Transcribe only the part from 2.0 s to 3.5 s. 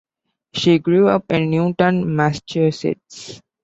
Massachusetts.